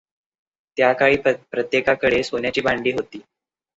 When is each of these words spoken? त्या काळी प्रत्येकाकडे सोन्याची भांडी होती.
त्या 0.77 0.91
काळी 0.93 1.17
प्रत्येकाकडे 1.51 2.23
सोन्याची 2.23 2.61
भांडी 2.61 2.91
होती. 2.91 3.21